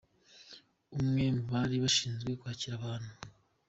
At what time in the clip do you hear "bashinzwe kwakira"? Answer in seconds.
1.83-2.73